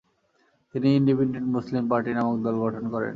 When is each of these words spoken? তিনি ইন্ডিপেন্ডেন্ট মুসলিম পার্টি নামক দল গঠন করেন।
তিনি 0.75 0.87
ইন্ডিপেন্ডেন্ট 0.95 1.47
মুসলিম 1.55 1.83
পার্টি 1.91 2.11
নামক 2.13 2.37
দল 2.45 2.55
গঠন 2.65 2.83
করেন। 2.93 3.09